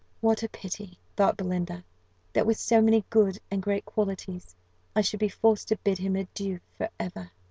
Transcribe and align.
"What 0.19 0.41
a 0.41 0.49
pity," 0.49 0.97
thought 1.15 1.37
Belinda, 1.37 1.83
"that 2.33 2.47
with 2.47 2.57
so 2.57 2.81
many 2.81 3.05
good 3.11 3.37
and 3.51 3.61
great 3.61 3.85
qualities, 3.85 4.55
I 4.95 5.01
should 5.01 5.19
be 5.19 5.29
forced 5.29 5.67
to 5.67 5.77
bid 5.83 5.99
him 5.99 6.15
adieu 6.15 6.59
for 6.75 6.89
ever!" 6.99 7.29